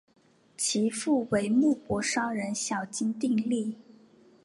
[0.57, 3.77] 其父为木棉商人小津定利。